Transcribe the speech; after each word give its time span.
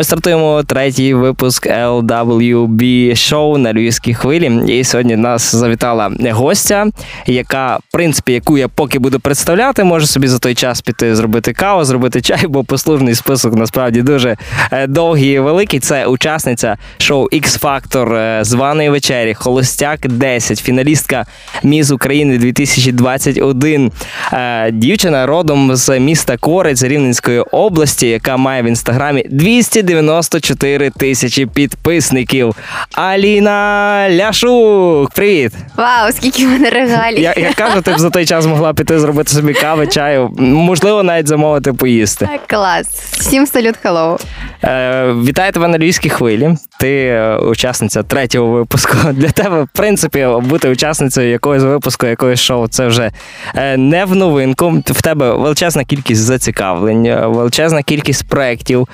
Ми 0.00 0.04
стартуємо 0.04 0.62
третій 0.62 1.14
випуск 1.14 1.66
LWB 1.66 3.16
шоу 3.16 3.58
на 3.58 3.72
львівській 3.72 4.14
хвилі. 4.14 4.76
І 4.78 4.84
сьогодні 4.84 5.16
нас 5.16 5.54
завітала 5.54 6.10
гостя, 6.30 6.86
яка, 7.26 7.76
в 7.76 7.92
принципі, 7.92 8.32
яку 8.32 8.58
я 8.58 8.68
поки 8.68 8.98
буду 8.98 9.20
представляти, 9.20 9.84
може 9.84 10.06
собі 10.06 10.28
за 10.28 10.38
той 10.38 10.54
час 10.54 10.80
піти 10.80 11.16
зробити 11.16 11.52
каву, 11.52 11.84
зробити 11.84 12.20
чай, 12.20 12.46
бо 12.48 12.64
послужний 12.64 13.14
список 13.14 13.54
насправді 13.54 14.02
дуже 14.02 14.36
е, 14.72 14.86
довгий 14.86 15.32
і 15.32 15.38
великий. 15.38 15.80
Це 15.80 16.06
учасниця 16.06 16.76
шоу 16.98 17.28
X-Factor 17.32 18.14
е, 18.14 18.44
званої 18.44 18.90
вечері, 18.90 19.34
Холостяк 19.34 20.08
10, 20.08 20.58
фіналістка 20.58 21.26
Міз 21.62 21.90
України 21.90 22.38
2021. 22.38 23.92
Е, 24.32 24.70
дівчина 24.70 25.26
родом 25.26 25.76
з 25.76 25.98
міста 25.98 26.36
Корець 26.36 26.82
Рівненської 26.82 27.40
області, 27.40 28.08
яка 28.08 28.36
має 28.36 28.62
в 28.62 28.66
інстаграмі 28.66 29.26
200 29.30 29.89
294 29.94 30.90
тисячі 30.90 31.46
підписників. 31.46 32.54
Аліна 32.94 34.06
Ляшук, 34.10 35.10
привіт! 35.10 35.52
Вау, 35.76 36.12
скільки 36.12 36.46
в 36.46 36.48
мене 36.50 36.70
регалій. 36.70 37.20
Я, 37.20 37.34
я 37.36 37.52
кажу, 37.52 37.80
ти 37.82 37.92
б 37.92 37.98
за 37.98 38.10
той 38.10 38.26
час 38.26 38.46
могла 38.46 38.74
піти 38.74 39.00
зробити 39.00 39.30
собі 39.32 39.52
кави, 39.54 39.86
чаю, 39.86 40.30
можливо, 40.38 41.02
навіть 41.02 41.28
замовити 41.28 41.72
поїсти. 41.72 42.28
Клас. 42.46 42.86
Всім 43.12 43.46
салют, 43.46 43.76
hello. 43.82 44.16
Е, 44.64 45.12
Вітаю 45.26 45.52
тебе 45.52 45.68
на 45.68 45.78
львівській 45.78 46.08
хвилі. 46.10 46.56
Ти 46.80 47.06
е, 47.06 47.36
учасниця 47.36 48.02
третього 48.02 48.46
випуску. 48.46 48.96
Для 49.12 49.28
тебе, 49.28 49.62
в 49.62 49.68
принципі, 49.74 50.28
бути 50.42 50.68
учасницею 50.68 51.30
якогось 51.30 51.62
випуску, 51.62 52.06
якогось 52.06 52.40
шоу, 52.40 52.68
це 52.68 52.86
вже 52.86 53.10
е, 53.54 53.76
не 53.76 54.04
в 54.04 54.16
новинку. 54.16 54.82
В 54.86 55.02
тебе 55.02 55.34
величезна 55.34 55.84
кількість 55.84 56.20
зацікавлень, 56.20 57.06
е, 57.06 57.26
величезна 57.26 57.82
кількість 57.82 58.28
проєктів 58.28 58.88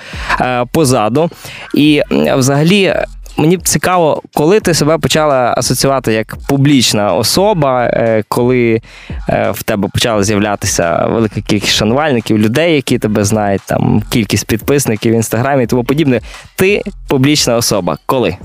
позаду. 0.71 1.29
І 1.73 2.01
взагалі. 2.11 2.95
Мені 3.39 3.57
б 3.57 3.67
цікаво, 3.67 4.21
коли 4.33 4.59
ти 4.59 4.73
себе 4.73 4.97
почала 4.97 5.53
асоціювати 5.57 6.13
як 6.13 6.35
публічна 6.47 7.13
особа, 7.13 7.83
е, 7.83 8.23
коли 8.27 8.81
е, 9.29 9.51
в 9.51 9.63
тебе 9.63 9.87
почала 9.93 10.23
з'являтися 10.23 11.05
велика 11.05 11.41
кількість 11.41 11.73
шанувальників, 11.73 12.37
людей, 12.37 12.75
які 12.75 12.99
тебе 12.99 13.23
знають, 13.23 13.61
там 13.65 14.03
кількість 14.09 14.45
підписників 14.45 15.13
в 15.13 15.15
інстаграмі 15.15 15.63
і 15.63 15.67
тому 15.67 15.83
подібне. 15.83 16.21
Ти 16.55 16.81
публічна 17.07 17.55
особа. 17.55 17.97
Коли? 18.05 18.37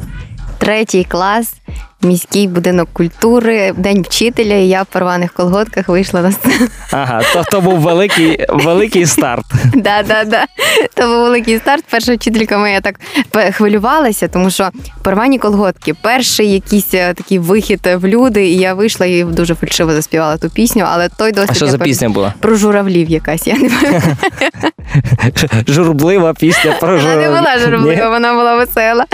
Третій 0.59 1.05
клас 1.05 1.55
міський 2.03 2.49
будинок 2.49 2.89
культури, 2.93 3.73
день 3.77 4.03
вчителя, 4.03 4.55
і 4.55 4.69
я 4.69 4.83
в 4.83 4.87
порваних 4.87 5.33
колготках 5.33 5.89
вийшла 5.89 6.23
на 6.23 6.33
сцену. 6.33 6.69
Ага, 6.91 7.23
то, 7.33 7.45
то 7.51 7.61
був 7.61 7.79
великий 7.79 8.47
великий 8.49 9.07
старт. 9.07 9.45
Да, 9.75 10.03
да, 10.03 10.25
да. 10.25 10.45
То 10.95 11.07
був 11.07 11.17
великий 11.17 11.59
старт. 11.59 11.85
Перша 11.91 12.15
вчителька 12.15 12.59
моя 12.59 12.81
так 12.81 13.01
хвилювалася, 13.53 14.29
тому 14.29 14.51
що 14.51 14.69
порвані 15.03 15.39
колготки, 15.39 15.95
перший 16.03 16.53
якийсь 16.53 16.95
е, 16.95 17.15
такий 17.15 17.39
вихід 17.39 17.81
в 17.95 18.07
люди, 18.07 18.47
і 18.47 18.57
я 18.57 18.75
вийшла 18.75 19.07
і 19.07 19.25
дуже 19.25 19.55
фальшиво 19.55 19.93
заспівала 19.93 20.37
ту 20.37 20.51
пісню, 20.51 20.85
але 20.89 21.09
той 21.09 21.33
досвід... 21.33 21.51
А 21.51 21.55
що 21.55 21.67
за 21.67 21.79
пісня 21.79 22.09
була? 22.09 22.35
Про 22.41 22.55
журавлів 22.55 23.11
якась, 23.11 23.47
я 23.47 23.55
не 23.55 23.69
пам'ятаю. 23.69 24.17
Журблива 25.69 26.35
пісня 26.35 26.77
про 26.81 26.99
журавлів. 26.99 27.31
Вона 27.31 27.41
не 27.41 27.41
була 27.41 27.59
журблива, 27.59 28.11
вона 28.11 28.35
була 28.35 28.57
весела. 28.57 29.05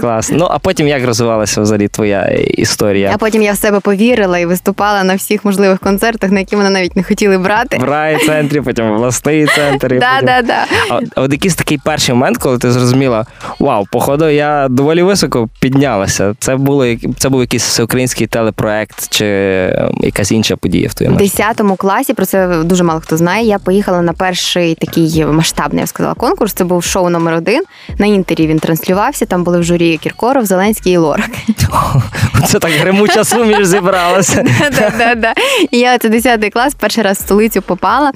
Клас. 0.00 0.30
Ну, 0.32 0.48
а 0.50 0.58
потім 0.58 0.88
як 0.88 1.06
розвивалася 1.06 1.60
взагалі 1.60 1.88
твоя 1.92 2.24
історія? 2.56 3.10
А 3.14 3.18
потім 3.18 3.42
я 3.42 3.52
в 3.52 3.56
себе 3.56 3.80
повірила 3.80 4.38
і 4.38 4.46
виступала 4.46 5.04
на 5.04 5.14
всіх 5.14 5.44
можливих 5.44 5.78
концертах, 5.78 6.30
на 6.30 6.40
які 6.40 6.56
мене 6.56 6.70
навіть 6.70 6.96
не 6.96 7.02
хотіли 7.02 7.38
брати. 7.38 7.78
В 7.78 7.84
рай-центрі, 7.84 8.60
потім 8.60 8.88
в 8.88 8.92
обласний 8.92 9.46
центр. 9.46 9.92
Да, 10.02 10.20
да, 10.22 10.42
да. 10.42 10.66
А 11.14 11.20
от 11.20 11.32
якийсь 11.32 11.54
такий 11.54 11.78
перший 11.84 12.14
момент, 12.14 12.38
коли 12.38 12.58
ти 12.58 12.72
зрозуміла, 12.72 13.26
вау, 13.58 13.86
походу, 13.90 14.28
я 14.28 14.68
доволі 14.68 15.02
високо 15.02 15.48
піднялася. 15.60 16.34
Це 16.38 16.56
було 16.56 16.86
це 17.18 17.28
був 17.28 17.40
якийсь 17.40 17.64
всеукраїнський 17.64 18.26
телепроект 18.26 19.08
чи 19.10 19.26
якась 20.00 20.32
інша 20.32 20.56
подія 20.56 20.88
в 20.88 20.94
твоєму? 20.94 21.16
В 21.16 21.18
10 21.18 21.62
класі 21.78 22.14
про 22.14 22.26
це 22.26 22.62
дуже 22.64 22.84
мало 22.84 23.00
хто 23.00 23.16
знає. 23.16 23.46
Я 23.46 23.58
поїхала 23.58 24.02
на 24.02 24.12
перший 24.12 24.74
такий 24.74 25.24
масштабний, 25.26 25.80
я 25.80 25.84
б 25.84 25.88
сказала, 25.88 26.14
конкурс. 26.14 26.52
Це 26.52 26.64
був 26.64 26.84
шоу 26.84 27.08
номер 27.08 27.34
один. 27.34 27.62
На 27.98 28.06
інтері 28.06 28.46
він 28.46 28.58
транслювався. 28.58 29.26
Там 29.26 29.44
були 29.44 29.60
в 29.60 29.64
журі 29.64 29.96
Кіркоров, 29.96 30.44
Зеленський 30.46 30.92
і 30.92 30.96
Лорак. 30.96 31.30
Це 32.46 32.58
так 32.58 32.70
гримуча 32.72 33.24
суміш 33.24 33.66
зібралася. 33.66 34.44
Я 35.70 35.98
це 35.98 36.08
10 36.08 36.52
клас, 36.52 36.74
перший 36.74 37.04
раз 37.04 37.18
в 37.18 37.20
столицю 37.20 37.62
попала. 37.62 38.12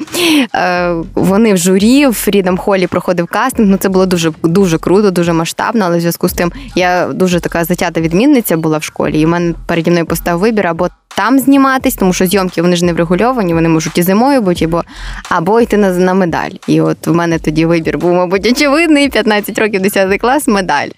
Е, 0.55 0.95
вони 1.15 1.55
в 1.55 1.57
журі 1.57 2.07
в 2.07 2.13
Фрідом 2.13 2.59
Холі 2.59 2.87
проходив 2.87 3.27
кастинг. 3.27 3.69
Ну 3.69 3.77
це 3.77 3.89
було 3.89 4.07
дуже 4.07 4.33
дуже 4.43 4.79
круто, 4.79 5.11
дуже 5.11 5.33
масштабно. 5.33 5.85
Але 5.85 5.97
в 5.97 6.01
зв'язку 6.01 6.29
з 6.29 6.33
тим 6.33 6.53
я 6.75 7.07
дуже 7.07 7.41
така 7.41 7.65
затята 7.65 8.01
відмінниця 8.01 8.57
була 8.57 8.79
в 8.79 8.83
школі. 8.83 9.21
І 9.21 9.27
в 9.27 9.29
мене 9.29 9.55
переді 9.67 9.91
мною 9.91 10.07
постав 10.07 10.39
вибір 10.39 10.67
або 10.67 10.89
там 11.17 11.39
зніматись, 11.39 11.95
тому 11.95 12.13
що 12.13 12.27
зйомки 12.27 12.63
вони 12.63 12.77
ж 12.77 12.85
не 12.85 12.93
врегульовані, 12.93 13.55
вони 13.55 13.69
можуть 13.69 13.99
і 13.99 14.03
зимою 14.03 14.43
бути, 14.43 14.65
або 14.65 14.83
або 15.29 15.61
йти 15.61 15.77
на 15.77 15.93
на 15.93 16.15
медаль. 16.15 16.51
І 16.67 16.81
от 16.81 17.07
в 17.07 17.13
мене 17.13 17.39
тоді 17.39 17.67
вибір 17.67 17.99
був, 17.99 18.13
мабуть, 18.13 18.47
очевидний. 18.47 19.09
15 19.09 19.59
років 19.59 19.83
10 19.83 20.21
клас, 20.21 20.49
медаль. 20.49 20.89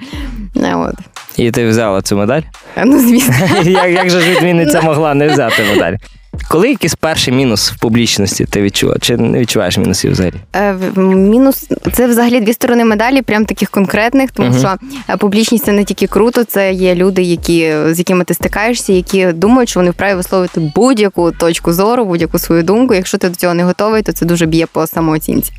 Е, 0.56 0.74
от. 0.74 0.94
І 1.38 1.50
ти 1.50 1.68
взяла 1.68 2.02
цю 2.02 2.16
медаль? 2.16 2.42
Ну, 2.84 2.98
звісно. 3.00 3.34
Як 3.64 3.90
як 3.90 4.10
же 4.10 4.20
ж 4.20 4.30
відмінниця 4.30 4.80
могла 4.80 5.14
не 5.14 5.28
взяти 5.28 5.62
медаль? 5.74 5.94
Коли 6.48 6.68
якийсь 6.68 6.94
перший 6.94 7.34
мінус 7.34 7.72
в 7.72 7.78
публічності 7.78 8.44
ти 8.44 8.62
відчула? 8.62 8.96
Чи 9.00 9.16
не 9.16 9.38
відчуваєш 9.38 9.78
мінусів 9.78 10.12
взагалі? 10.12 10.34
Е, 10.56 10.74
мінус 10.96 11.68
це 11.92 12.06
взагалі 12.06 12.40
дві 12.40 12.52
сторони 12.52 12.84
медалі, 12.84 13.22
прям 13.22 13.44
таких 13.44 13.70
конкретних, 13.70 14.30
тому 14.30 14.50
uh-huh. 14.50 14.58
що 14.58 14.76
е, 15.08 15.16
публічність 15.16 15.64
це 15.64 15.72
не 15.72 15.84
тільки 15.84 16.06
круто, 16.06 16.44
це 16.44 16.72
є 16.72 16.94
люди, 16.94 17.22
які 17.22 17.74
з 17.90 17.98
якими 17.98 18.24
ти 18.24 18.34
стикаєшся, 18.34 18.92
які 18.92 19.26
думають, 19.26 19.68
що 19.68 19.80
вони 19.80 19.90
вправі 19.90 20.16
висловити 20.16 20.72
будь-яку 20.74 21.32
точку 21.32 21.72
зору, 21.72 22.04
будь-яку 22.04 22.38
свою 22.38 22.62
думку. 22.62 22.94
Якщо 22.94 23.18
ти 23.18 23.28
до 23.28 23.34
цього 23.34 23.54
не 23.54 23.64
готовий, 23.64 24.02
то 24.02 24.12
це 24.12 24.26
дуже 24.26 24.46
б'є 24.46 24.66
по 24.66 24.86
самооцінці. 24.86 25.52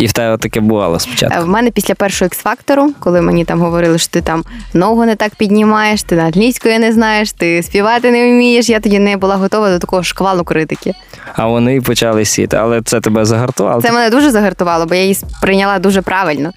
І 0.00 0.06
в 0.06 0.12
тебе 0.12 0.38
таке 0.38 0.60
бувало 0.60 0.98
спочатку? 0.98 1.38
Е, 1.38 1.42
в 1.44 1.48
мене 1.48 1.70
після 1.70 1.94
першого 1.94 2.28
X-фактору, 2.28 2.88
коли 3.00 3.20
мені 3.20 3.44
там 3.44 3.60
говорили, 3.60 3.98
що 3.98 4.08
ти 4.08 4.20
там 4.22 4.44
ногу 4.74 5.04
не 5.04 5.16
так 5.16 5.34
піднімаєш, 5.34 6.02
ти 6.02 6.16
англійської 6.18 6.78
не 6.78 6.92
знаєш, 6.92 7.32
ти 7.32 7.62
співати 7.62 8.10
не 8.10 8.28
вмієш. 8.30 8.68
Я 8.68 8.80
тоді 8.80 8.98
не 8.98 9.16
була 9.16 9.36
готова 9.36 9.70
до 9.70 9.78
такого 9.78 10.02
шквалу 10.02 10.44
критики. 10.44 10.92
А 11.34 11.46
вони 11.46 11.80
почали 11.80 12.24
сіти, 12.24 12.56
але 12.56 12.82
це 12.82 13.00
тебе 13.00 13.24
загартувало? 13.24 13.82
Це 13.82 13.92
мене 13.92 14.10
дуже 14.10 14.30
загартувало, 14.30 14.86
бо 14.86 14.94
я 14.94 15.02
її 15.02 15.14
сприйняла 15.14 15.78
дуже 15.78 16.02
правильно. 16.02 16.50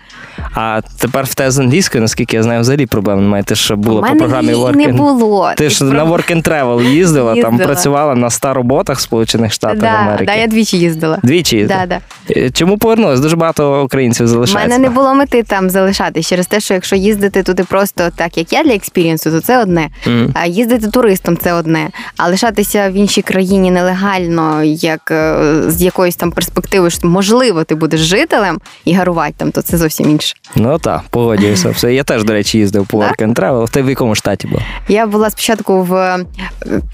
А 0.53 0.81
тепер 0.99 1.25
в 1.25 1.33
те 1.33 1.51
з 1.51 1.59
англійською, 1.59 2.01
наскільки 2.01 2.35
я 2.35 2.43
знаю, 2.43 2.61
взагалі 2.61 2.85
проблем 2.85 3.23
немає. 3.23 3.43
Ти 3.43 3.55
ж 3.55 3.75
була 3.75 4.01
по 4.01 4.15
програмі 4.15 4.53
Work 4.53 4.75
не 4.75 4.87
було. 4.87 5.51
Ти 5.57 5.69
ж 5.69 5.83
на 5.83 6.05
Work 6.05 6.35
and 6.35 6.47
Travel 6.47 6.83
їздила, 6.83 7.13
їздила, 7.33 7.35
там 7.35 7.57
працювала 7.57 8.15
на 8.15 8.27
ста 8.27 8.53
роботах 8.53 8.99
Сполучених 8.99 9.53
Штатах 9.53 9.79
да, 9.79 9.87
Америки. 9.87 10.25
Да, 10.25 10.35
я 10.35 10.47
двічі 10.47 10.77
їздила. 10.77 11.19
Двічі 11.23 11.57
їздила? 11.57 11.85
Да, 11.85 11.99
да. 12.27 12.39
Е, 12.41 12.51
чому 12.51 12.77
повернулась? 12.77 13.19
Дуже 13.19 13.35
багато 13.35 13.83
українців 13.83 14.27
залишається. 14.27 14.67
У 14.67 14.69
мене 14.69 14.89
не 14.89 14.95
було 14.95 15.13
мети 15.13 15.43
там 15.43 15.69
залишатись 15.69 16.27
через 16.27 16.47
те, 16.47 16.59
що 16.59 16.73
якщо 16.73 16.95
їздити 16.95 17.43
туди 17.43 17.63
просто 17.63 18.09
так, 18.15 18.37
як 18.37 18.53
я 18.53 18.63
для 18.63 18.73
експірієнсу, 18.73 19.31
то 19.31 19.41
це 19.41 19.61
одне. 19.61 19.89
Mm. 20.07 20.29
А 20.33 20.45
їздити 20.45 20.87
туристом 20.87 21.37
це 21.37 21.53
одне. 21.53 21.89
А 22.17 22.27
лишатися 22.27 22.89
в 22.89 22.93
іншій 22.93 23.21
країні 23.21 23.71
нелегально, 23.71 24.63
як 24.63 25.11
е, 25.11 25.61
з 25.67 25.81
якоюсь 25.81 26.15
там 26.15 26.31
перспективою, 26.31 26.91
що 26.91 27.07
можливо 27.07 27.63
ти 27.63 27.75
будеш 27.75 27.99
жителем 27.99 28.59
і 28.85 28.93
гарувати 28.93 29.33
там, 29.37 29.51
то 29.51 29.61
це 29.61 29.77
зовсім 29.77 30.09
інше. 30.09 30.35
Ну 30.55 30.77
так, 30.77 31.01
погоджуюся. 31.09 31.69
Все. 31.69 31.93
Я 31.93 32.03
теж, 32.03 32.23
до 32.23 32.33
речі, 32.33 32.57
їздив 32.57 32.87
по 32.87 32.97
Work 32.97 33.17
and 33.17 33.33
Travel. 33.33 33.69
Ти 33.69 33.81
в 33.81 33.89
якому 33.89 34.15
штаті 34.15 34.47
був? 34.47 34.61
Я 34.87 35.07
була 35.07 35.29
спочатку 35.29 35.83
в 35.83 35.93
е, 35.95 36.25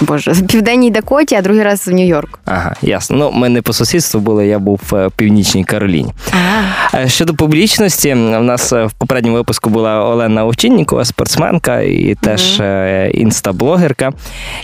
Боже, 0.02 0.32
в 0.32 0.48
Південній 0.48 0.92
Дакоті, 0.92 1.36
а 1.36 1.42
другий 1.42 1.64
раз 1.64 1.88
в 1.88 1.92
Нью-Йорк. 1.92 2.40
Ага, 2.46 2.76
ясно. 2.82 3.18
Ну, 3.18 3.32
ми 3.32 3.50
не 3.50 3.62
по 3.62 3.74
сусідству 3.74 4.22
були, 4.22 4.48
я 4.48 4.60
був 4.60 4.80
в 4.90 5.10
Північній 5.16 5.64
Кароліні. 5.64 6.14
Ага. 6.32 7.08
Щодо 7.08 7.34
публічності, 7.34 8.14
в 8.14 8.44
нас 8.44 8.72
в 8.72 8.92
попередньому 8.98 9.38
випуску 9.38 9.70
була 9.70 10.06
Олена 10.06 10.46
Овчиннікова, 10.46 11.06
спортсменка 11.06 11.80
і 11.80 12.16
теж 12.22 12.60
mm-hmm. 12.60 13.10
інстаблогерка. 13.10 14.12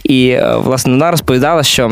І 0.03 0.37
власне 0.55 0.91
вона 0.91 1.11
розповідала, 1.11 1.63
що 1.63 1.91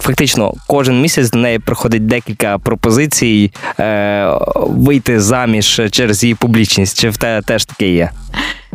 фактично 0.00 0.52
кожен 0.66 1.00
місяць 1.00 1.30
до 1.30 1.38
неї 1.38 1.58
приходить 1.58 2.06
декілька 2.06 2.58
пропозицій 2.58 3.52
е, 3.80 4.30
вийти 4.56 5.20
заміж 5.20 5.80
через 5.90 6.25
її 6.26 6.34
публічність. 6.34 7.00
Чи 7.00 7.10
в 7.10 7.16
тебе 7.16 7.42
теж 7.42 7.64
таке 7.64 7.88
є? 7.88 8.10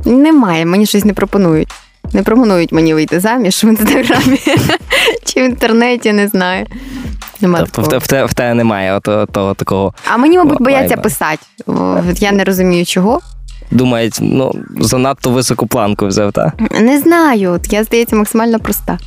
Немає, 0.06 0.66
мені 0.66 0.86
щось 0.86 1.06
не 1.06 1.14
пропонують. 1.14 1.74
Не 2.14 2.24
пропонують 2.24 2.72
мені 2.72 2.94
вийти 2.94 3.20
заміж 3.20 3.64
в 3.64 3.66
інстаграмі 3.66 4.40
чи 5.26 5.42
в 5.42 5.46
інтернеті, 5.46 6.14
не 6.14 6.28
знаю. 6.28 6.66
Нема 7.42 7.60
тобто 7.60 8.00
в 8.00 8.08
тебе 8.08 8.26
в 8.26 8.34
те 8.34 8.54
немає 8.54 9.00
того 9.32 9.54
такого. 9.54 9.94
А 10.12 10.18
мені, 10.18 10.38
мабуть, 10.38 10.62
бояться 10.62 10.98
писати. 10.98 11.46
Я 12.20 12.32
не 12.32 12.44
розумію 12.44 12.86
чого. 12.86 13.20
Думають, 13.72 14.18
ну 14.22 14.56
занадто 14.80 15.30
високу 15.30 15.68
планку 15.68 16.08
взяв, 16.08 16.32
так? 16.32 16.54
Не 16.82 17.00
знаю. 17.00 17.52
От 17.52 17.74
Я 17.74 17.84
здається 17.84 18.16
максимально 18.16 18.60
проста. 18.60 18.98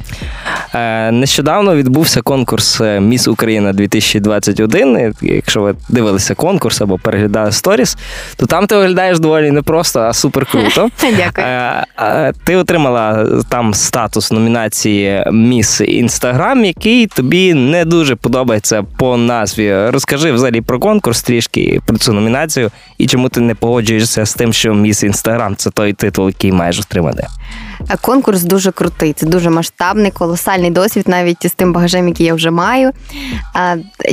Е, 0.75 1.11
Нещодавно 1.13 1.77
відбувся 1.77 2.23
конкурс 2.23 2.81
е, 2.81 3.01
Міс 3.01 3.29
Україна 3.29 3.73
2021. 3.73 4.99
І 4.99 5.35
Якщо 5.35 5.61
ви 5.61 5.75
дивилися 5.89 6.35
конкурс 6.35 6.81
або 6.81 6.99
переглядали 6.99 7.53
сторіс, 7.53 7.97
то 8.37 8.47
там 8.47 8.67
ти 8.67 8.77
виглядаєш 8.77 9.19
доволі 9.19 9.51
не 9.51 9.63
просто, 9.63 10.01
а 10.01 10.13
супер 10.13 10.47
круто. 10.47 10.89
Дякую. 11.17 11.47
Е, 11.47 11.85
е, 11.99 12.33
Ти 12.45 12.57
отримала 12.57 13.27
там 13.49 13.75
статус 13.75 14.33
номінації 14.33 15.25
Міс 15.33 15.81
Інстаграм, 15.81 16.65
який 16.65 17.07
тобі 17.07 17.55
не 17.55 17.85
дуже 17.85 18.17
подобається 18.17 18.83
по 18.97 19.17
назві. 19.17 19.89
Розкажи 19.89 20.33
взагалі 20.33 20.61
про 20.61 20.79
конкурс 20.79 21.23
трішки 21.23 21.81
про 21.87 21.97
цю 21.99 22.13
номінацію 22.13 22.71
і 22.99 23.07
чому 23.07 23.29
ти 23.29 23.41
не 23.41 23.55
погоджуєшся 23.55 24.27
з 24.27 24.35
тим, 24.35 24.53
що 24.55 24.75
Міс 24.75 25.03
Інстаграм 25.03 25.57
це 25.57 25.71
той 25.71 25.93
титул, 25.93 26.27
який 26.27 26.53
маєш 26.53 26.79
отримати. 26.79 27.27
Конкурс 28.01 28.43
дуже 28.43 28.73
крутий, 28.73 29.13
це 29.13 29.27
дуже 29.27 29.51
масштабний, 29.51 30.11
колосальний 30.11 30.71
досвід, 30.71 31.09
навіть 31.09 31.47
з 31.47 31.53
тим 31.53 31.73
багажем, 31.73 32.09
який 32.09 32.27
я 32.27 32.35
вже 32.35 32.51
маю. 32.51 32.91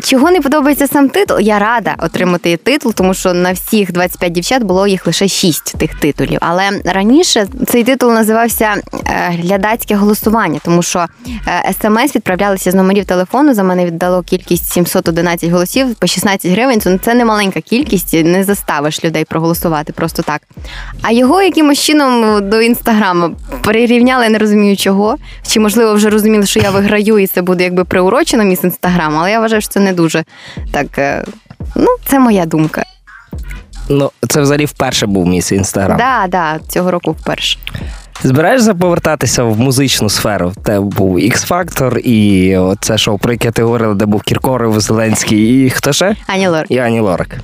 Чого 0.04 0.32
не 0.32 0.42
подобається 0.42 0.88
сам 0.88 1.10
титул? 1.10 1.40
Я 1.40 1.60
рада 1.60 1.96
отримати 2.00 2.58
титул, 2.58 2.94
тому 2.94 3.14
що 3.14 3.34
на 3.34 3.52
всіх 3.52 3.92
25 3.92 4.32
дівчат 4.32 4.64
було 4.64 4.88
їх 4.88 5.08
лише 5.08 5.28
6 5.28 5.78
тих 5.78 5.96
титулів. 5.96 6.38
Але 6.42 6.70
раніше 6.86 7.48
цей 7.68 7.84
титул 7.84 8.12
називався 8.12 8.76
е, 8.76 8.82
глядацьке 9.30 9.96
голосування, 9.96 10.60
тому 10.66 10.84
що 10.84 11.06
е, 11.48 11.74
смс 11.82 12.16
відправлялися 12.16 12.72
з 12.72 12.76
номерів 12.76 13.06
телефону. 13.06 13.54
За 13.54 13.64
мене 13.64 13.86
віддало 13.86 14.22
кількість 14.24 14.72
711 14.72 15.50
голосів 15.50 15.96
по 15.96 16.08
16 16.08 16.52
гривень. 16.52 16.82
Це- 16.82 17.14
не 17.14 17.26
маленька 17.26 17.62
кількість, 17.62 18.14
не 18.14 18.44
заставиш 18.44 19.04
людей 19.04 19.26
проголосувати 19.26 19.94
просто 19.94 20.24
так. 20.24 20.31
А 21.02 21.12
його 21.12 21.42
якимось 21.42 21.80
чином 21.80 22.40
до 22.50 22.62
інстаграма 22.62 23.32
перерівняли, 23.64 24.24
я 24.24 24.30
не 24.30 24.38
розумію 24.38 24.78
чого. 24.78 25.18
Чи 25.48 25.60
можливо 25.60 25.94
вже 25.94 26.10
розуміли, 26.10 26.46
що 26.46 26.60
я 26.60 26.72
виграю, 26.72 27.20
і 27.20 27.28
це 27.28 27.42
буде 27.42 27.64
якби 27.64 27.84
приурочено 27.86 28.44
міс 28.44 28.64
інстаграм, 28.64 29.18
але 29.18 29.32
я 29.32 29.40
вважаю, 29.40 29.62
що 29.62 29.70
це 29.72 29.80
не 29.80 29.94
дуже 29.94 30.24
так. 30.72 30.98
е, 30.98 31.24
Ну, 31.76 31.88
це 32.06 32.20
моя 32.20 32.46
думка. 32.46 32.84
Ну, 33.90 34.12
це 34.30 34.42
взагалі 34.42 34.66
вперше 34.66 35.06
був 35.08 35.28
Міс 35.28 35.52
Інстаграм. 35.52 35.98
Да, 35.98 36.26
да, 36.28 36.60
цього 36.68 36.92
року 36.92 37.12
вперше. 37.12 37.60
Збираєшся 38.24 38.74
повертатися 38.74 39.44
в 39.44 39.60
музичну 39.60 40.10
сферу? 40.10 40.54
Тебе 40.64 40.80
був 40.80 41.18
X-Factor 41.18 41.98
і 41.98 42.58
це 42.82 42.98
шоу, 42.98 43.18
про 43.18 43.32
яке 43.32 43.52
ти 43.52 43.64
говорила, 43.64 43.94
де 43.94 44.06
був 44.06 44.22
Кіркоров, 44.22 44.80
Зеленський 44.80 45.66
і 45.66 45.70
хто 45.70 45.94
ще? 45.94 46.16
Ані 46.28 46.48
Лор. 46.48 46.66
І 46.70 46.78
Ані 46.78 47.00
Лорак. 47.00 47.38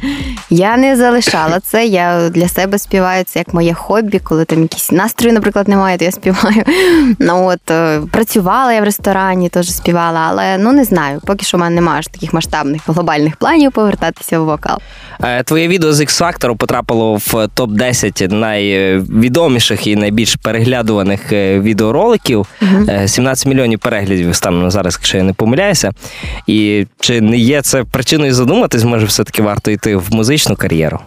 Я 0.49 0.77
не 0.77 0.95
залишала 0.97 1.59
це. 1.59 1.85
Я 1.85 2.29
для 2.29 2.47
себе 2.47 2.79
співаю 2.79 3.23
це 3.23 3.39
як 3.39 3.53
моє 3.53 3.73
хобі, 3.73 4.19
коли 4.19 4.45
там 4.45 4.61
якісь 4.61 4.91
настрої, 4.91 5.33
наприклад, 5.33 5.67
немає, 5.67 5.97
то 5.97 6.05
я 6.05 6.11
співаю. 6.11 6.63
Ну 7.19 7.45
от 7.45 7.71
е, 7.71 8.01
працювала 8.11 8.73
я 8.73 8.81
в 8.81 8.83
ресторані, 8.83 9.49
теж 9.49 9.71
співала, 9.71 10.19
але 10.29 10.57
ну 10.57 10.71
не 10.73 10.83
знаю. 10.83 11.21
Поки 11.25 11.45
що 11.45 11.57
в 11.57 11.59
мене 11.61 11.75
немає 11.75 12.01
ж 12.01 12.11
таких 12.11 12.33
масштабних 12.33 12.81
глобальних 12.87 13.35
планів 13.35 13.71
повертатися 13.71 14.39
в 14.39 14.45
вокал. 14.45 14.77
Е, 15.23 15.43
Твоє 15.43 15.67
відео 15.67 15.93
з 15.93 16.01
X-Factor 16.01 16.55
потрапило 16.55 17.15
в 17.15 17.47
топ 17.53 17.71
10 17.71 18.23
найвідоміших 18.29 19.87
і 19.87 19.95
найбільш 19.95 20.35
переглядуваних 20.57 21.33
е, 21.33 21.59
відеороликів. 21.59 22.45
Е, 22.89 23.07
17 23.07 23.45
мільйонів 23.45 23.79
переглядів 23.79 24.35
станом 24.35 24.63
на 24.63 24.69
зараз, 24.71 24.93
якщо 24.99 25.17
я 25.17 25.23
не 25.23 25.33
помиляюся. 25.33 25.91
І 26.47 26.87
чи 26.99 27.21
не 27.21 27.37
є 27.37 27.61
це 27.61 27.83
причиною 27.83 28.33
задуматись, 28.33 28.83
може, 28.83 29.05
все-таки 29.05 29.41
варто 29.41 29.71
йти 29.71 29.95
в 29.95 30.07
музичну 30.11 30.55
кар'єру? 30.55 30.99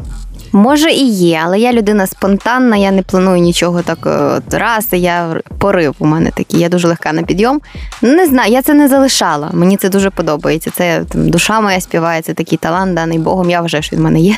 Може 0.53 0.91
і 0.91 1.09
є, 1.09 1.41
але 1.45 1.59
я 1.59 1.73
людина 1.73 2.07
спонтанна, 2.07 2.77
я 2.77 2.91
не 2.91 3.03
планую 3.03 3.41
нічого 3.41 3.83
так 3.83 3.99
е, 4.07 4.11
от, 4.11 4.55
раз, 4.55 4.89
я 4.93 5.37
порив 5.59 5.95
у 5.99 6.07
мене 6.07 6.31
такий, 6.31 6.61
я 6.61 6.69
дуже 6.69 6.89
легка 6.89 7.13
на 7.13 7.23
підйом. 7.23 7.61
Не 8.03 8.27
знаю, 8.27 8.53
я 8.53 8.63
це 8.63 8.75
не 8.75 8.89
залишала. 8.89 9.51
Мені 9.53 9.77
це 9.77 9.89
дуже 9.89 10.11
подобається. 10.11 10.71
Це 10.71 11.05
там, 11.09 11.31
душа 11.31 11.61
моя 11.61 11.81
співає, 11.81 12.23
це 12.23 12.35
такий 12.35 12.59
талант, 12.59 12.95
даний 12.95 13.19
Богом. 13.19 13.51
Я 13.51 13.61
вважаю, 13.61 13.83
що 13.83 13.97
він 13.97 14.03
в 14.03 14.05
мене 14.05 14.21
є. 14.21 14.37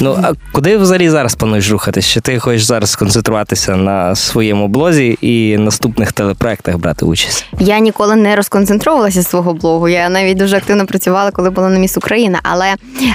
Ну, 0.00 0.18
а 0.22 0.32
куди 0.52 0.76
взагалі 0.76 1.10
зараз 1.10 1.34
плануєш 1.34 1.70
рухатись? 1.70 2.06
Чи 2.06 2.20
ти 2.20 2.38
хочеш 2.38 2.64
зараз 2.64 2.90
сконцентруватися 2.90 3.76
на 3.76 4.14
своєму 4.14 4.68
блозі 4.68 5.18
і 5.20 5.58
наступних 5.58 6.12
телепроектах 6.12 6.76
брати 6.76 7.04
участь? 7.04 7.46
Я 7.58 7.78
ніколи 7.78 8.16
не 8.16 8.36
розконцентровувалася 8.36 9.22
з 9.22 9.28
свого 9.28 9.54
блогу. 9.54 9.88
Я 9.88 10.08
навіть 10.08 10.38
дуже 10.38 10.56
активно 10.56 10.86
працювала, 10.86 11.30
коли 11.30 11.50
була 11.50 11.68
на 11.68 11.78
міс 11.78 11.96
Україна. 11.96 12.40
Але 12.42 12.74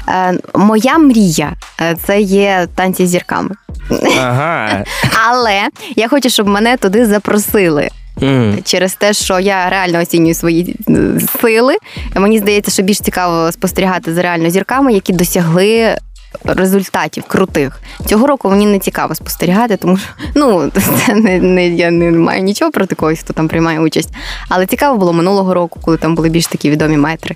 е, 0.10 0.38
моя 0.56 0.98
мрія 0.98 1.54
е, 1.82 1.96
це 2.06 2.22
є 2.22 2.68
танці 2.76 3.06
з 3.06 3.10
зірками. 3.10 3.50
Ага. 4.22 4.84
Але 5.30 5.62
я 5.96 6.08
хочу, 6.08 6.30
щоб 6.30 6.48
мене 6.48 6.78
туди 6.78 7.06
запросили. 7.06 7.90
М. 8.24 8.58
через 8.64 8.94
те, 8.94 9.14
що 9.14 9.40
я 9.40 9.70
реально 9.70 10.00
оцінюю 10.00 10.34
свої 10.34 10.76
е, 10.90 10.94
сили. 11.42 11.76
Мені 12.16 12.40
здається, 12.40 12.72
що 12.72 12.84
більш 12.84 13.00
цікаво 13.00 13.52
спостерігати 13.52 14.14
за 14.14 14.22
реально 14.22 14.50
зірками, 14.50 14.94
які 14.94 15.14
досягли. 15.14 15.98
Результатів 16.46 17.24
крутих 17.28 17.82
цього 18.06 18.28
року 18.28 18.50
мені 18.50 18.66
не 18.66 18.80
цікаво 18.80 19.16
спостерігати, 19.16 19.78
тому 19.78 19.98
що 19.98 20.08
ну 20.36 20.72
це 21.06 21.16
не, 21.16 21.40
не 21.40 21.68
я 21.68 21.92
не 21.92 22.12
маю 22.12 22.44
нічого 22.44 22.72
проти 22.72 22.96
когось, 22.96 23.20
хто 23.20 23.34
там 23.34 23.48
приймає 23.48 23.80
участь. 23.80 24.10
Але 24.50 24.66
цікаво 24.66 24.98
було 24.98 25.14
минулого 25.14 25.54
року, 25.54 25.80
коли 25.84 25.98
там 25.98 26.16
були 26.16 26.30
більш 26.30 26.48
такі 26.48 26.70
відомі 26.70 26.98
метри. 26.98 27.36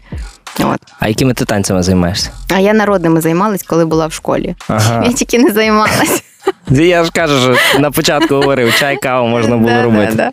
От. 0.59 0.79
А 0.99 1.07
якими 1.07 1.33
ти 1.33 1.45
танцями 1.45 1.83
займаєшся? 1.83 2.31
А 2.55 2.59
я 2.59 2.73
народними 2.73 3.21
займалась, 3.21 3.63
коли 3.63 3.85
була 3.85 4.07
в 4.07 4.13
школі. 4.13 4.55
Ага. 4.67 5.03
Я 5.05 5.13
тільки 5.13 5.39
не 5.39 5.51
займалась. 5.51 6.23
Я 6.69 7.03
ж 7.03 7.11
кажу, 7.11 7.55
що 7.55 7.79
на 7.79 7.91
початку 7.91 8.35
говорив, 8.35 8.75
чай, 8.79 8.97
каву 8.97 9.27
можна 9.27 9.57
було 9.57 9.83
робити. 9.83 10.13
да, 10.15 10.31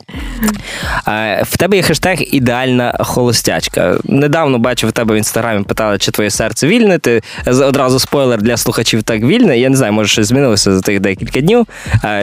да. 1.07 1.43
В 1.43 1.57
тебе 1.57 1.77
є 1.77 1.83
хештег 1.83 2.19
ідеальна 2.21 2.97
холостячка. 3.01 3.97
Недавно 4.05 4.59
бачив 4.59 4.91
в 4.91 4.93
тебе 4.93 5.15
в 5.15 5.19
інстаграмі, 5.19 5.65
питали, 5.65 5.99
чи 5.99 6.11
твоє 6.11 6.31
серце 6.31 6.67
вільне. 6.67 6.99
Ти 6.99 7.23
одразу 7.47 7.99
спойлер 7.99 8.43
для 8.43 8.57
слухачів 8.57 9.03
так 9.03 9.23
вільне. 9.23 9.59
Я 9.59 9.69
не 9.69 9.77
знаю, 9.77 9.93
може 9.93 10.09
щось 10.09 10.27
змінилося 10.27 10.73
за 10.73 10.81
тих 10.81 11.01
декілька 11.01 11.41
днів. 11.41 11.67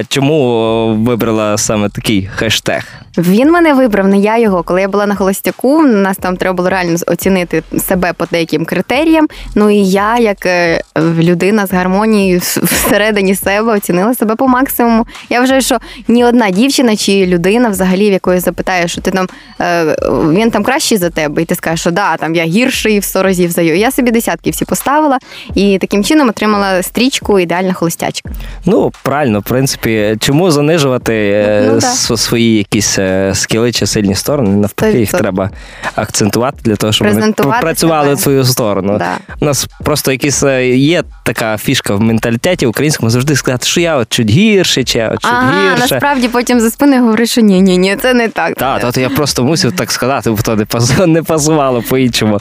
Чому 0.07 0.95
вибрала 0.95 1.57
саме 1.57 1.89
такий 1.89 2.29
хештег? 2.35 2.83
Він 3.17 3.51
мене 3.51 3.73
вибрав, 3.73 4.07
не 4.07 4.17
я 4.17 4.37
його. 4.37 4.63
Коли 4.63 4.81
я 4.81 4.87
була 4.87 5.05
на 5.05 5.15
холостяку, 5.15 5.81
нас 5.81 6.17
там 6.17 6.37
треба 6.37 6.53
було 6.55 6.69
реально 6.69 6.97
оцінити 7.07 7.63
себе 7.79 8.13
по 8.13 8.25
деяким 8.25 8.65
критеріям. 8.65 9.27
Ну 9.55 9.69
і 9.69 9.77
я, 9.77 10.17
як 10.17 10.45
е, 10.45 10.81
людина 10.97 11.65
з 11.65 11.73
гармонією 11.73 12.39
всередині 12.39 13.35
себе, 13.35 13.73
оцінила 13.73 14.00
себе 14.15 14.35
по 14.35 14.47
максимуму. 14.47 15.05
Я 15.29 15.39
вважаю, 15.39 15.61
що 15.61 15.77
ні 16.07 16.25
одна 16.25 16.49
дівчина 16.49 16.95
чи 16.95 17.25
людина, 17.25 17.69
взагалі, 17.69 18.09
в 18.09 18.13
якої 18.13 18.39
запитає, 18.39 18.87
що 18.87 19.01
ти 19.01 19.11
там 19.11 19.27
е, 19.61 19.95
він 20.31 20.51
там 20.51 20.63
кращий 20.63 20.97
за 20.97 21.09
тебе, 21.09 21.41
і 21.41 21.45
ти 21.45 21.55
скажеш, 21.55 21.79
що 21.79 21.91
да, 21.91 22.17
там 22.17 22.35
я 22.35 22.43
гірший 22.43 22.99
в 22.99 23.03
100 23.03 23.23
разів 23.23 23.51
за 23.51 23.61
його. 23.61 23.75
Я 23.75 23.91
собі 23.91 24.11
десятки 24.11 24.49
всі 24.49 24.65
поставила 24.65 25.17
і 25.55 25.77
таким 25.77 26.03
чином 26.03 26.29
отримала 26.29 26.83
стрічку 26.83 27.39
ідеальна 27.39 27.73
холостячка. 27.73 28.29
Ну, 28.65 28.91
правильно, 29.03 29.39
в 29.39 29.43
принципі, 29.43 30.17
чому 30.19 30.51
занижувати 30.51 31.13
е, 31.15 31.79
Ну, 32.09 32.17
свої 32.17 32.57
якісь 32.57 32.99
е, 32.99 33.31
скіли 33.35 33.71
чи 33.71 33.87
сильні 33.87 34.15
сторони? 34.15 34.49
Навпаки, 34.49 34.99
їх 34.99 35.13
100%. 35.13 35.17
треба 35.17 35.49
акцентувати 35.95 36.57
для 36.63 36.75
того, 36.75 36.93
щоб 36.93 37.07
вони 37.07 37.33
працювали 37.61 38.13
в 38.13 38.19
свою 38.19 38.45
сторону. 38.45 38.97
Да. 38.97 39.17
У 39.39 39.45
нас 39.45 39.67
просто 39.83 40.11
якісь 40.11 40.43
є 40.73 41.03
така 41.23 41.57
фішка 41.57 41.95
в 41.95 42.01
менталітеті 42.01 42.65
українському 42.65 43.09
завжди 43.09 43.35
сказати, 43.35 43.65
що 43.65 43.81
я 43.81 43.90
от 43.95 44.09
чуть 44.09 44.29
гірше, 44.29 44.83
чи 44.83 44.97
я 44.97 45.07
от 45.09 45.21
чуть 45.21 45.31
Ага, 45.33 45.71
гірше. 45.71 45.93
насправді 45.93 46.27
потім 46.27 46.59
за 46.59 46.71
спини 46.71 46.99
говориш, 46.99 47.31
що 47.31 47.41
ні, 47.41 47.61
ні, 47.61 47.77
ні, 47.77 47.95
це 48.01 48.13
не 48.13 48.29
так. 48.29 48.55
Так, 48.55 48.93
то, 48.93 49.01
я 49.01 49.09
просто 49.09 49.43
мусив 49.43 49.75
так 49.75 49.91
сказати, 49.91 50.31
бо 50.31 50.37
то 50.37 51.07
не 51.07 51.23
пасувало 51.23 51.81
по-іншому 51.81 52.39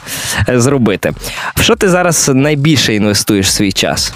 е, 0.49 0.59
зробити. 0.61 1.13
В 1.55 1.61
що 1.61 1.75
ти 1.75 1.89
зараз 1.89 2.31
найбільше 2.33 2.95
інвестуєш 2.95 3.53
свій 3.53 3.71
час? 3.71 4.13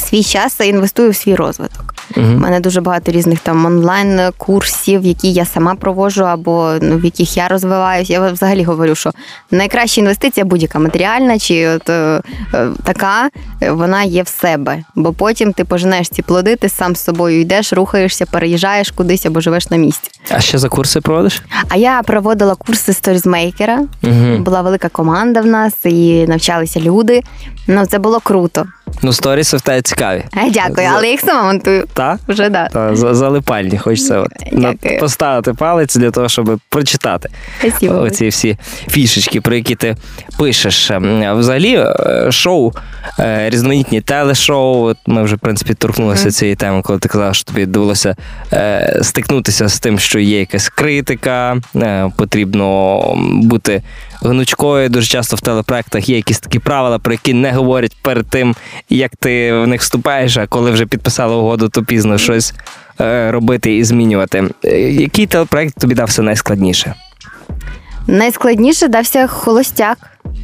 свій 0.00 0.22
час 0.22 0.56
я 0.60 0.66
інвестую 0.66 1.10
в 1.10 1.16
свій 1.16 1.34
розвиток. 1.34 1.89
У 2.16 2.20
мене 2.20 2.60
дуже 2.60 2.80
багато 2.80 3.12
різних 3.12 3.38
там 3.38 3.66
онлайн 3.66 4.20
курсів, 4.38 5.04
які 5.04 5.32
я 5.32 5.44
сама 5.44 5.74
проводжу, 5.74 6.24
або 6.24 6.74
ну, 6.82 6.96
в 6.96 7.04
яких 7.04 7.36
я 7.36 7.48
розвиваюся. 7.48 8.12
Я 8.12 8.30
взагалі 8.30 8.64
говорю, 8.64 8.94
що 8.94 9.10
найкраща 9.50 10.00
інвестиція 10.00 10.44
будь-яка 10.46 10.78
матеріальна 10.78 11.38
чи 11.38 11.68
от, 11.68 11.90
е, 11.90 12.22
е, 12.54 12.68
така, 12.84 13.30
вона 13.70 14.02
є 14.02 14.22
в 14.22 14.28
себе. 14.28 14.84
Бо 14.94 15.12
потім 15.12 15.52
ти 15.52 15.64
поженеш 15.64 16.08
ці 16.08 16.22
плоди, 16.22 16.56
ти 16.56 16.68
сам 16.68 16.96
з 16.96 17.04
собою 17.04 17.40
йдеш, 17.40 17.72
рухаєшся, 17.72 18.26
переїжджаєш 18.26 18.90
кудись 18.90 19.26
або 19.26 19.40
живеш 19.40 19.70
на 19.70 19.76
місці. 19.76 20.10
А 20.30 20.40
що 20.40 20.58
за 20.58 20.68
курси 20.68 21.00
проводиш? 21.00 21.42
А 21.68 21.76
я 21.76 22.02
проводила 22.02 22.54
курси 22.54 22.92
сторізмейкера. 22.92 23.80
Угу. 24.02 24.38
Була 24.38 24.62
велика 24.62 24.88
команда 24.88 25.40
в 25.40 25.46
нас 25.46 25.72
і 25.84 26.26
навчалися 26.26 26.80
люди. 26.80 27.22
Ну, 27.66 27.86
це 27.86 27.98
було 27.98 28.20
круто. 28.20 28.66
Ну, 29.02 29.12
сторіси 29.12 29.56
в 29.56 29.60
тебе 29.60 29.82
цікаві. 29.82 30.24
А, 30.32 30.50
дякую, 30.50 30.88
але 30.92 31.04
я 31.06 31.10
їх 31.10 31.20
сама 31.20 31.42
монтую. 31.42 31.84
Та? 31.94 32.18
Вже 32.28 32.48
да. 32.48 32.68
Та, 32.68 32.96
за- 32.96 33.14
залипальні, 33.14 33.78
хочеться 33.78 34.18
от, 34.20 34.52
на- 34.52 34.72
Дякую. 34.82 35.00
поставити 35.00 35.54
палець 35.54 35.96
для 35.96 36.10
того, 36.10 36.28
щоб 36.28 36.60
прочитати 36.68 37.28
Спасибо. 37.60 37.94
оці 38.00 38.28
всі 38.28 38.58
фішечки, 38.88 39.40
про 39.40 39.54
які 39.54 39.74
ти 39.74 39.96
пишеш. 40.38 40.90
Ем, 40.90 41.38
Взагалі, 41.38 41.74
е, 41.76 42.26
шоу, 42.32 42.72
е, 43.18 43.50
різноманітні 43.50 44.00
телешоу. 44.00 44.84
От 44.84 44.96
Ми 45.06 45.22
вже, 45.22 45.36
в 45.36 45.38
принципі, 45.38 45.74
торкнулися 45.74 46.22
Мгм. 46.22 46.30
цієї 46.32 46.56
теми, 46.56 46.82
коли 46.82 46.98
ти 46.98 47.08
казав, 47.08 47.34
що 47.34 47.44
тобі 47.44 47.66
довелося 47.66 48.16
е, 48.52 48.98
стикнутися 49.02 49.68
з 49.68 49.80
тим, 49.80 49.98
що 49.98 50.18
є 50.18 50.40
якась 50.40 50.68
критика, 50.68 51.56
е, 51.76 52.10
потрібно 52.16 53.00
бути 53.42 53.82
гнучкою. 54.22 54.88
Дуже 54.88 55.06
часто 55.06 55.36
в 55.36 55.40
телепроектах 55.40 56.08
є 56.08 56.16
якісь 56.16 56.40
такі 56.40 56.58
правила, 56.58 56.98
про 56.98 57.12
які 57.12 57.34
не 57.34 57.52
говорять 57.52 57.96
перед 58.02 58.26
тим, 58.26 58.54
як 58.88 59.16
ти 59.16 59.52
в 59.52 59.66
них 59.66 59.80
вступаєш, 59.80 60.36
а 60.36 60.46
коли 60.46 60.70
вже 60.70 60.86
підписали 60.86 61.34
угоду, 61.34 61.68
то 61.68 61.82
пізно 61.82 62.18
щось 62.18 62.54
е, 63.00 63.30
робити 63.30 63.76
і 63.76 63.84
змінювати. 63.84 64.44
Е, 64.64 64.80
Який 64.80 65.26
телепроект 65.26 65.78
тобі 65.78 65.94
дався 65.94 66.22
найскладніше? 66.22 66.94
Найскладніше 68.06 68.88
дався 68.88 69.26
холостяк. 69.26 69.98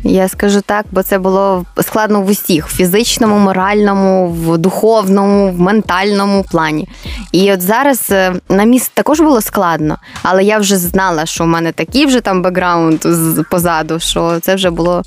Я 0.05 0.29
скажу 0.29 0.61
так, 0.61 0.87
бо 0.91 1.03
це 1.03 1.19
було 1.19 1.65
складно 1.83 2.21
в 2.21 2.27
усіх: 2.27 2.69
в 2.69 2.77
фізичному, 2.77 3.39
моральному, 3.39 4.29
в 4.29 4.59
духовному, 4.59 5.53
в 5.53 5.61
ментальному 5.61 6.45
плані. 6.51 6.89
І 7.33 7.53
от 7.53 7.61
зараз 7.61 8.07
е, 8.11 8.35
на 8.49 8.65
місць 8.65 8.91
також 8.95 9.21
було 9.21 9.41
складно, 9.41 9.99
але 10.23 10.45
я 10.45 10.59
вже 10.59 10.77
знала, 10.77 11.27
що 11.27 11.45
в 11.45 11.47
мене 11.47 11.73
такий 11.73 12.07
вже 12.07 12.21
там 12.21 12.43
бекграунд 12.43 13.05
позаду, 13.51 14.01
що 14.01 14.41
це 14.41 14.55
вже 14.55 14.71
було 14.71 15.03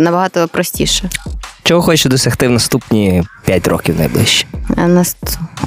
набагато 0.00 0.48
простіше. 0.48 1.10
Чого 1.64 1.82
хочеш 1.82 2.06
досягти 2.06 2.48
в 2.48 2.50
наступні 2.50 3.22
5 3.44 3.68
років 3.68 3.98
найближче? 3.98 4.46
А 4.76 4.86
нас... 4.86 5.16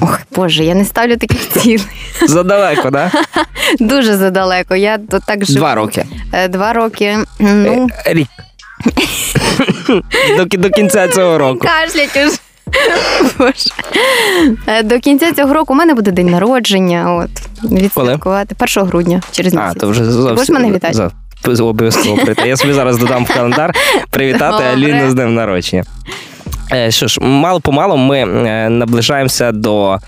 Ох, 0.00 0.20
Боже, 0.34 0.64
я 0.64 0.74
не 0.74 0.84
ставлю 0.84 1.16
таких 1.16 1.48
цілей. 1.48 1.80
Задалеко, 2.26 2.90
да? 2.90 3.10
Дуже 3.80 4.16
задалеко. 4.16 4.74
Я 4.76 4.98
то 4.98 5.20
так 5.26 5.44
живу. 5.44 5.58
Два 5.58 5.74
роки. 5.74 6.06
Е, 6.32 6.48
Два 6.48 6.72
роки. 6.72 7.18
Ну, 7.38 7.88
Е, 8.06 8.14
Рік. 8.14 8.28
До, 10.36 10.44
до 10.44 10.70
кінця 10.70 11.08
цього 11.08 11.38
року. 11.38 11.66
Кашлять 11.66 12.16
уже. 12.28 12.38
Боже. 13.38 13.52
Е, 14.66 14.82
До 14.82 14.98
кінця 14.98 15.32
цього 15.32 15.54
року 15.54 15.72
у 15.72 15.76
мене 15.76 15.94
буде 15.94 16.10
день 16.10 16.28
народження. 16.30 17.14
От, 17.14 17.30
відсвяткувати 17.72 18.54
1 18.76 18.88
грудня 18.88 19.22
через 19.30 19.54
А, 19.54 19.62
місяць. 19.64 19.80
то 19.80 19.88
вже 19.88 20.04
зовсім. 20.04 20.34
Будеш 20.34 20.48
мене 20.48 20.72
вітати? 20.72 21.08
Обов'язково 21.46 22.16
прийти. 22.16 22.48
Я 22.48 22.56
собі 22.56 22.72
зараз 22.72 22.98
додам 22.98 23.24
в 23.24 23.34
календар 23.34 23.74
привітати. 24.10 24.64
Аліну 24.64 25.10
з 25.10 25.14
днем 25.14 25.34
народження. 25.34 25.84
Е, 26.72 26.90
Що 26.90 27.06
ж, 27.06 27.20
мало 27.20 27.60
помалу 27.60 27.96
ми 27.96 28.18
е, 28.18 28.68
наближаємося 28.68 29.52
до 29.52 29.98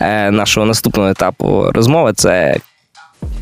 е, 0.00 0.30
нашого 0.30 0.66
наступного 0.66 1.08
етапу 1.08 1.70
розмови. 1.74 2.12
Це 2.12 2.56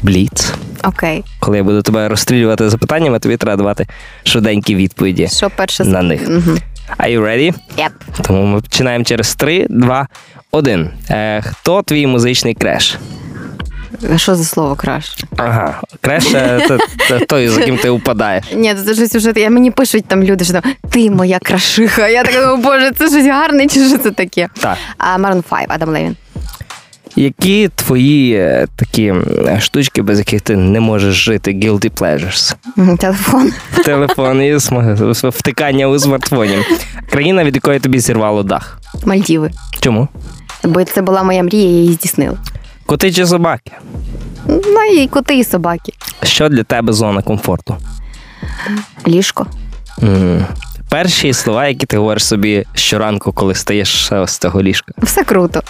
бліц. 0.03 0.53
Окей. 0.85 1.25
Коли 1.41 1.57
я 1.57 1.63
буду 1.65 1.83
тебе 1.83 2.09
розстрілювати 2.09 2.71
запитаннями, 2.71 3.19
тобі 3.19 3.37
треба 3.37 3.57
давати 3.57 3.87
швиденькі 4.25 4.75
відповіді. 4.75 5.29
Що 5.29 5.51
перше 5.51 5.85
На 5.85 6.03
них. 6.03 6.21
Угу. 6.29 6.59
Are 6.99 7.19
you 7.19 7.21
ready? 7.21 7.55
Yep. 7.79 7.91
Тому 8.23 8.45
ми 8.47 8.61
починаємо 8.61 9.05
через 9.05 9.35
3, 9.35 9.67
2, 9.71 10.07
1. 10.51 10.91
Е, 11.11 11.43
хто 11.43 11.83
твій 11.83 12.07
музичний 12.07 12.55
креш? 12.55 12.99
Що 14.17 14.35
за 14.35 14.45
слово 14.45 14.75
краш? 14.75 15.17
Ага, 15.37 15.81
креш 16.01 16.35
е, 16.35 16.79
це, 17.09 17.19
той, 17.19 17.49
за 17.49 17.61
ким 17.63 17.77
ти 17.77 17.91
упадаєш. 17.91 18.45
Ні, 18.55 18.75
це 18.75 18.95
щось 18.95 19.15
уже. 19.15 19.33
Я 19.37 19.51
мені 19.51 19.71
пишуть 19.71 20.05
там 20.07 20.23
люди, 20.23 20.45
що 20.45 20.53
там 20.53 20.63
ти 20.91 21.11
моя 21.11 21.39
крашиха. 21.39 22.09
Я 22.09 22.25
така, 22.25 22.53
о 22.53 22.57
боже, 22.57 22.91
це 22.91 23.09
щось 23.09 23.27
гарне, 23.27 23.67
чи 23.67 23.89
що 23.89 23.99
це 23.99 24.11
таке? 24.11 24.49
Так. 24.61 24.79
А 24.99 25.19
Maroon 25.19 25.43
5, 25.43 25.67
Адам 25.69 25.89
Левін. 25.89 26.17
Які 27.17 27.71
твої 27.75 28.35
е, 28.35 28.67
такі 28.77 29.15
штучки, 29.61 30.03
без 30.03 30.19
яких 30.19 30.41
ти 30.41 30.57
не 30.57 30.81
можеш 30.81 31.15
жити, 31.15 31.51
guilty 31.51 31.91
pleasures? 31.91 32.55
Телефон. 32.97 33.53
Телефон 33.85 34.43
і 34.43 34.57
втикання 35.23 35.87
у 35.87 35.99
смартфоні. 35.99 36.59
Країна, 37.11 37.45
від 37.45 37.55
якої 37.55 37.81
тобі 37.81 38.01
зірвало 38.01 38.43
дах. 38.43 38.81
Мальдіви. 39.05 39.51
Чому? 39.81 40.09
Бо 40.65 40.85
це 40.85 41.03
була 41.03 41.23
моя 41.23 41.43
мрія, 41.43 41.63
я 41.65 41.69
її 41.69 41.93
здійснила. 41.93 42.37
Коти 42.89 43.13
чи 43.13 43.27
собаки? 43.27 43.73
Ну 44.47 44.83
і 44.95 45.07
коти, 45.07 45.39
і 45.39 45.45
собаки. 45.45 45.93
Що 46.23 46.49
для 46.49 46.63
тебе 46.63 46.93
зона 46.93 47.23
комфорту? 47.23 47.77
Ліжко. 49.09 49.47
М, 50.03 50.47
Перші 50.89 51.33
слова, 51.33 51.67
які 51.67 51.87
ти 51.87 51.97
говориш 51.99 52.25
собі 52.27 52.65
щоранку, 52.75 53.33
коли 53.33 53.55
стаєш 53.55 54.11
з 54.27 54.39
цього 54.39 54.63
ліжка. 54.63 54.93
Все 54.99 55.25
круто. 55.25 55.63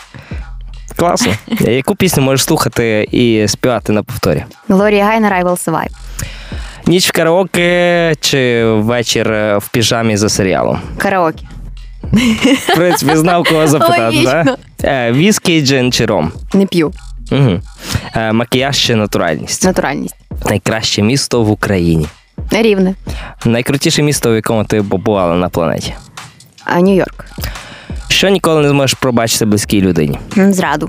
Класно. 0.96 1.32
Яку 1.60 1.94
пісню 1.94 2.22
можеш 2.22 2.44
слухати 2.44 3.08
і 3.12 3.48
співати 3.48 3.92
на 3.92 4.02
повторі? 4.02 4.44
Глорія 4.68 5.04
Гайнер, 5.04 5.32
I 5.32 5.44
will 5.44 5.64
survive. 5.68 5.90
Ніч 6.86 7.08
в 7.08 7.12
караоке 7.12 8.14
чи 8.20 8.64
вечір 8.64 9.28
в 9.58 9.68
піжамі 9.72 10.16
за 10.16 10.28
серіалом? 10.28 10.80
Караоке. 10.98 11.44
В 12.68 12.74
принципі, 12.76 13.16
знав 13.16 13.44
кого 13.48 13.66
запитати. 13.66 14.02
Логічно. 14.02 14.44
Да? 14.44 14.56
Е, 14.88 15.12
Віскі, 15.12 15.60
джин 15.62 15.92
чи 15.92 16.06
ром? 16.06 16.32
Не 16.54 16.66
п'ю. 16.66 16.92
Угу. 17.30 17.60
Е, 18.14 18.32
Макіяж 18.32 18.78
чи 18.78 18.94
натуральність? 18.94 19.64
Натуральність. 19.64 20.16
Найкраще 20.46 21.02
місто 21.02 21.42
в 21.42 21.50
Україні. 21.50 22.06
Рівне. 22.50 22.94
Найкрутіше 23.44 24.02
місто, 24.02 24.32
в 24.32 24.34
якому 24.34 24.64
ти 24.64 24.82
побувала 24.82 25.34
на 25.34 25.48
планеті. 25.48 25.94
А 26.64 26.80
Нью-Йорк. 26.80 27.24
Що 28.08 28.28
ніколи 28.28 28.62
не 28.62 28.68
зможеш 28.68 28.94
пробачити 28.94 29.44
близькій 29.44 29.80
людині? 29.80 30.18
Зраду. 30.36 30.88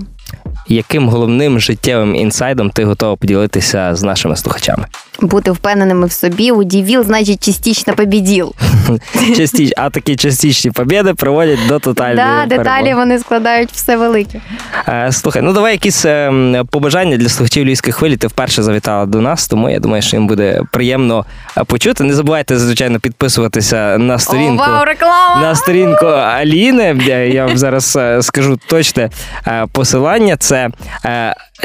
Яким 0.67 1.09
головним 1.09 1.59
життєвим 1.59 2.15
інсайдом 2.15 2.69
ти 2.69 2.85
готова 2.85 3.15
поділитися 3.15 3.95
з 3.95 4.03
нашими 4.03 4.35
слухачами? 4.35 4.85
Бути 5.21 5.51
впевненими 5.51 6.07
в 6.07 6.11
собі, 6.11 6.51
удивіл, 6.51 7.03
значить, 7.03 7.43
частично 7.45 7.93
побіділ. 7.93 8.53
Частіч, 9.37 9.73
а 9.77 9.89
такі 9.89 10.15
частічні 10.15 10.71
побіди 10.71 11.13
приводять 11.13 11.59
до 11.67 11.79
тотальної 11.79 12.15
Да, 12.15 12.45
деталі 12.57 12.93
вони 12.93 13.19
складають 13.19 13.71
все 13.71 13.97
велике. 13.97 14.41
Е, 14.87 15.11
Слухай, 15.11 15.41
ну 15.41 15.53
давай 15.53 15.71
якісь 15.71 16.05
е, 16.05 16.63
побажання 16.71 17.17
для 17.17 17.29
слухачів 17.29 17.65
львівської 17.65 17.93
хвилі. 17.93 18.17
Ти 18.17 18.27
вперше 18.27 18.63
завітала 18.63 19.05
до 19.05 19.21
нас, 19.21 19.47
тому 19.47 19.69
я 19.69 19.79
думаю, 19.79 20.01
що 20.01 20.15
їм 20.15 20.27
буде 20.27 20.61
приємно 20.71 21.25
е, 21.57 21.63
почути. 21.63 22.03
Не 22.03 22.13
забувайте, 22.13 22.57
звичайно, 22.57 22.99
підписуватися 22.99 23.97
на 23.97 24.19
сторінку. 24.19 24.63
О, 24.67 24.71
вау, 24.71 24.85
реклама! 24.85 25.41
На 25.41 25.55
сторінку 25.55 26.05
Аліни, 26.05 26.97
я 27.33 27.45
вам 27.45 27.57
зараз 27.57 27.95
е, 27.95 28.21
скажу 28.21 28.59
точне 28.67 29.09
посилання. 29.71 30.37
Це 30.37 30.69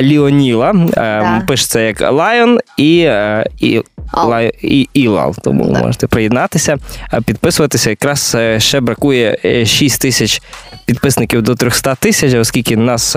Ліоніла. 0.00 0.72
Да. 0.94 1.42
Пишеться 1.48 1.80
як 1.80 2.00
Lion 2.00 2.58
і, 2.76 2.98
е, 2.98 3.46
і, 3.60 3.80
Лай- 4.12 4.52
і 4.62 4.88
Ілал. 4.94 5.34
Тому 5.42 5.64
Да. 5.64 5.80
можете 5.80 6.06
приєднатися, 6.06 6.76
е, 7.12 7.20
підписуватися. 7.20 7.90
Якраз 7.90 8.32
е, 8.34 8.60
ще 8.60 8.80
бракує 8.80 9.38
е, 9.44 9.66
6 9.66 10.00
тисяч 10.02 10.42
підписників 10.86 11.42
до 11.42 11.54
300 11.54 11.94
тисяч, 11.94 12.34
оскільки 12.34 12.76
нас 12.76 13.16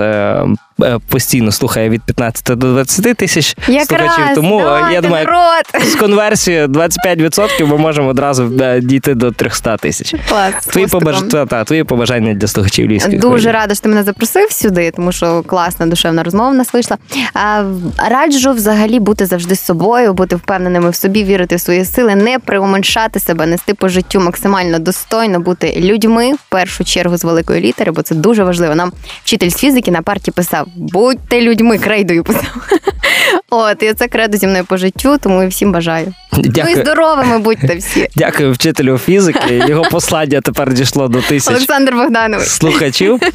постійно 1.08 1.52
слухає 1.52 1.88
від 1.88 2.02
15 2.02 2.58
до 2.58 2.72
20 2.72 3.16
тисяч 3.16 3.56
слухачів. 3.64 3.74
Якраз, 3.74 4.34
Тому 4.34 4.60
е, 4.60 4.64
давайте, 4.64 4.94
я 4.94 5.00
думаю, 5.00 5.24
народ! 5.26 5.88
з 5.92 5.94
конверсією 5.94 6.66
25% 6.66 7.66
ми 7.66 7.76
можемо 7.76 8.08
одразу 8.08 8.52
е, 8.60 8.80
дійти 8.80 9.14
до 9.14 9.30
300 9.32 9.76
тисяч. 9.76 10.14
Клас. 10.28 10.66
Твої, 10.66 10.86
побаж... 10.86 11.22
та, 11.30 11.46
та, 11.46 11.64
твої 11.64 11.84
побажання 11.84 12.34
для 12.34 12.46
слухачів 12.46 12.86
львівської 12.86 13.18
Дуже 13.18 13.42
хвилі. 13.42 13.52
рада, 13.52 13.74
що 13.74 13.82
ти 13.82 13.88
мене 13.88 14.02
запросив 14.02 14.52
сюди, 14.52 14.90
тому 14.90 15.12
що 15.12 15.42
класна 15.42 15.86
душевна 15.86 16.22
розмова 16.22 16.50
в 16.50 16.54
нас 16.54 16.72
вийшла. 16.72 16.96
А, 17.34 17.64
раджу 18.10 18.52
взагалі 18.52 19.00
бути 19.00 19.26
завжди 19.26 19.54
з 19.54 19.64
собою, 19.64 20.14
бути 20.14 20.36
впевненими 20.36 20.90
в 20.90 20.94
собі, 20.94 21.24
вірити 21.24 21.56
в 21.56 21.60
свої 21.60 21.84
сили, 21.84 22.14
не 22.14 22.38
приуменшати 22.38 23.20
себе, 23.20 23.46
нести 23.46 23.74
по 23.74 23.88
життю 23.88 24.20
максимально 24.20 24.78
достойно, 24.78 25.40
бути 25.40 25.74
людьми 25.80 26.32
в 26.32 26.50
першу 26.50 26.84
чергу 26.84 27.16
з 27.16 27.24
великої 27.24 27.60
літери, 27.60 27.92
бо 27.92 28.02
це 28.02 28.14
дуже 28.14 28.44
важливо. 28.44 28.74
Нам 28.74 28.92
вчитель 29.24 29.48
з 29.50 29.56
фізики 29.56 29.90
на 29.90 30.02
парті 30.02 30.30
писав: 30.30 30.67
будьте 30.76 31.42
людьми, 31.42 31.78
крейдою 31.78 32.24
писав. 32.24 32.42
От, 33.50 33.82
і 33.82 33.92
це 33.94 34.08
кредо 34.08 34.36
зі 34.36 34.46
мною 34.46 34.64
по 34.64 34.76
життю, 34.76 35.18
тому 35.18 35.42
і 35.42 35.46
всім 35.46 35.72
бажаю. 35.72 36.14
Ну 36.32 36.68
і 36.70 36.74
здоровими 36.74 37.38
будьте 37.38 37.76
всі. 37.76 38.08
Дякую 38.16 38.52
вчителю 38.52 38.98
фізики. 38.98 39.62
Його 39.68 39.82
послання 39.82 40.40
тепер 40.40 40.72
дійшло 40.72 41.08
до 41.08 41.20
тисяч 41.22 41.54
Олександр 41.54 41.92
Богданович. 41.94 42.48
слухачів. 42.48 43.20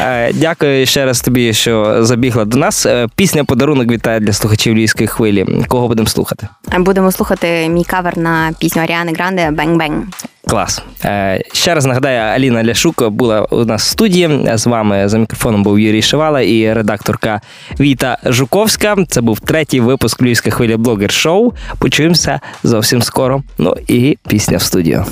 Е, 0.00 0.32
Дякую 0.34 0.86
ще 0.86 1.04
раз 1.04 1.20
тобі, 1.20 1.52
що 1.52 2.04
забігла 2.04 2.44
до 2.44 2.58
нас. 2.58 2.86
Е, 2.86 3.08
Пісня 3.16 3.44
подарунок 3.44 3.90
вітає 3.90 4.20
для 4.20 4.32
слухачів 4.32 4.74
львівської 4.74 5.06
хвилі. 5.06 5.46
Кого 5.68 5.88
будемо 5.88 6.08
слухати? 6.08 6.48
Будемо 6.78 7.12
слухати 7.12 7.68
мій 7.68 7.84
кавер 7.84 8.18
на 8.18 8.52
пісню 8.58 8.82
Аріани 8.82 9.12
Гранде 9.12 9.50
Bang 9.50 9.73
Bang. 9.73 10.02
Клас. 10.48 10.82
Е, 11.04 11.42
Ще 11.52 11.74
раз 11.74 11.86
нагадаю, 11.86 12.20
Аліна 12.20 12.64
Ляшук 12.64 13.08
була 13.08 13.40
у 13.40 13.64
нас 13.64 13.82
в 13.86 13.90
студії. 13.90 14.50
З 14.54 14.66
вами 14.66 15.08
за 15.08 15.18
мікрофоном 15.18 15.62
був 15.62 15.80
Юрій 15.80 16.02
Шивала 16.02 16.40
і 16.40 16.72
редакторка 16.72 17.40
Віта 17.80 18.18
Жуковська. 18.24 18.96
Це 19.08 19.20
був 19.20 19.40
третій 19.40 19.80
випуск 19.80 20.22
Львівська 20.22 20.50
хвиля 20.50 20.76
блогер 20.76 21.12
шоу. 21.12 21.52
Почуємося 21.78 22.40
зовсім 22.62 23.02
скоро. 23.02 23.42
Ну 23.58 23.74
і 23.88 24.18
пісня 24.28 24.56
в 24.56 24.62
студію. 24.62 25.04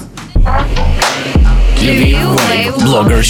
Lviv 1.82 2.18
Blogger 2.78 3.22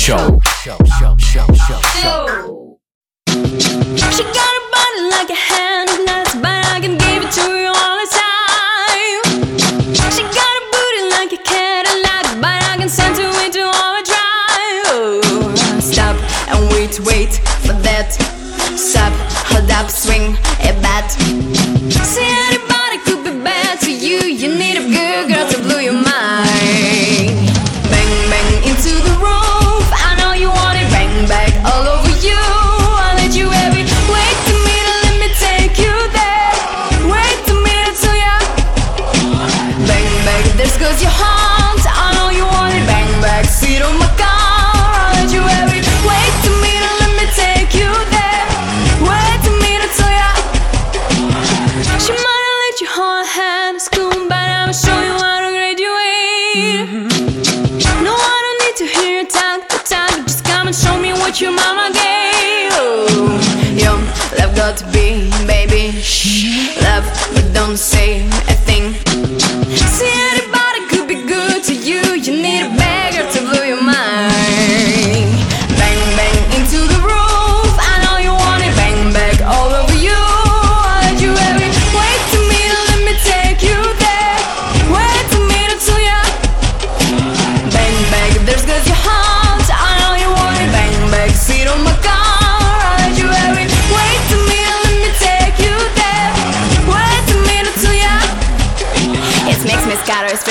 what 61.37 61.43
your 61.43 61.52
mama 61.52 61.90
gave. 61.93 62.73
Oh, 62.73 63.76
yo, 63.76 63.93
love 64.38 64.57
got 64.57 64.78
to 64.78 64.85
be, 64.87 65.28
baby. 65.47 65.93
Shh, 66.00 66.81
love, 66.81 67.05
but 67.35 67.52
don't 67.52 67.76
say 67.76 68.36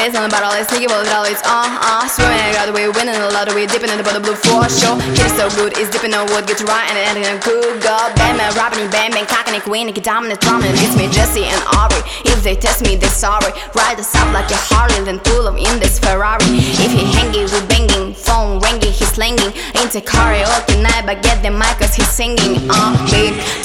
face 0.06 0.14
on 0.14 0.30
the 0.30 0.30
bottle, 0.30 0.54
it's 0.54 0.70
sneaky, 0.70 0.86
but 0.86 1.02
it's 1.26 1.42
uh, 1.42 1.66
uh, 1.66 2.06
swimming, 2.06 2.38
I 2.38 2.54
got 2.54 2.70
the 2.70 2.74
way, 2.78 2.86
winning 2.86 3.18
a 3.18 3.54
way, 3.58 3.66
dipping 3.66 3.90
in 3.90 3.98
the 3.98 4.06
bottle 4.06 4.22
blue 4.22 4.38
for 4.38 4.70
sure. 4.70 4.94
Kid 5.18 5.26
is 5.26 5.34
so 5.34 5.50
good, 5.58 5.74
it's 5.82 5.90
dipping 5.90 6.14
on 6.14 6.30
wood, 6.30 6.46
get 6.46 6.62
right, 6.62 6.86
and 6.94 6.98
it 7.02 7.10
ending 7.10 7.26
a 7.26 7.42
good 7.42 7.82
girl. 7.82 8.14
Bang, 8.14 8.38
man, 8.38 8.54
robbing, 8.54 8.86
bang, 8.94 9.10
bang, 9.10 9.26
cocking 9.26 9.58
it, 9.58 9.66
queen, 9.66 9.90
it 9.90 9.98
dominant, 9.98 10.42
dominant, 10.42 10.78
it's 10.78 10.94
me, 10.94 11.10
Jesse 11.10 11.50
and 11.50 11.62
Aubrey. 11.74 12.06
If 12.30 12.46
they 12.46 12.54
test 12.54 12.86
me, 12.86 12.96
they 12.96 13.10
sorry. 13.10 13.50
Ride 13.74 13.98
us 13.98 14.14
up 14.14 14.30
like 14.30 14.50
a 14.54 14.60
Harley, 14.70 15.02
then 15.02 15.18
pull 15.26 15.50
up 15.50 15.58
in 15.58 15.82
this 15.82 15.98
Ferrari. 15.98 16.46
If 16.54 16.94
he 16.94 17.10
hanging, 17.10 17.50
we 17.50 17.60
banging, 17.66 18.14
phone 18.14 18.62
ringing, 18.62 18.94
he's 18.94 19.10
slinging. 19.10 19.58
Into 19.74 20.06
karaoke 20.06 20.78
night, 20.86 21.10
but 21.10 21.26
get 21.26 21.42
the 21.42 21.50
mic, 21.50 21.82
cause 21.82 21.98
he's 21.98 22.10
singing. 22.10 22.62
Uh, 22.70 22.94
B 23.10 23.34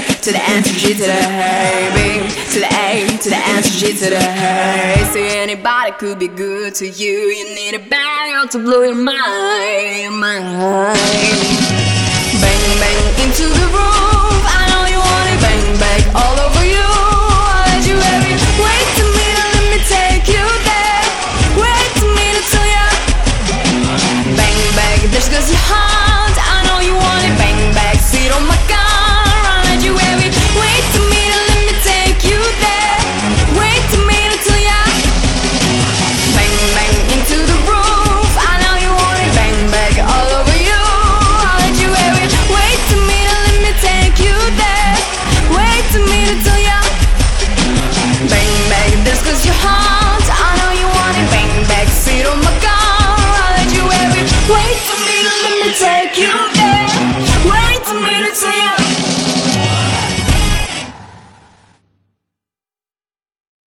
to 0.00 0.32
the 0.32 0.40
N 0.42 0.62
to 0.62 0.72
G 0.72 0.94
to 0.94 1.00
the 1.00 1.12
hey, 1.12 1.88
B 1.92 1.98
to 2.52 2.60
the 2.60 2.68
A 2.68 3.06
to 3.20 3.28
the 3.28 3.36
N 3.36 3.62
to 3.62 3.70
G 3.70 3.92
to 3.92 4.10
the 4.10 4.20
hey. 4.20 5.04
So 5.12 5.20
anybody 5.20 5.92
could 5.92 6.18
be 6.18 6.28
good 6.28 6.74
to 6.76 6.88
you. 6.88 7.32
You 7.32 7.54
need 7.54 7.74
a 7.74 7.78
banger 7.78 8.48
to 8.48 8.58
blow 8.58 8.82
your 8.82 8.94
mind, 8.94 10.20
mind. 10.20 10.44
Bang 12.40 12.64
bang 12.80 13.00
into 13.24 13.44
the 13.44 13.66
roof. 13.72 14.40
I 14.44 14.68
know 14.72 14.84
you 14.92 15.00
want 15.00 15.28
it. 15.32 15.40
Bang 15.40 15.64
bang 15.80 16.04
all 16.16 16.36
over 16.36 16.64
you. 16.64 16.84
Why'd 16.84 17.84
you 17.84 17.96
every 17.96 18.36
wait 18.60 18.88
to 19.00 19.04
me 19.16 19.26
let 19.40 19.56
me 19.72 19.78
take 19.84 20.28
you 20.28 20.44
there? 20.68 21.04
Wait 21.60 21.90
to 22.00 22.06
me 22.12 22.28
to 22.36 22.60
you. 22.60 22.88
Bang 24.36 24.60
bang, 24.76 25.00
this 25.12 25.28
goes 25.32 25.48
your 25.48 25.64
heart. 25.64 26.36
I 26.36 26.60
know 26.68 26.80
you 26.84 26.92
want 26.92 27.24
it. 27.24 27.36
Bang 27.36 27.72
bang, 27.72 27.96
sit 27.98 28.32
on 28.32 28.46
my. 28.48 28.69
Sanctuary 29.80 30.39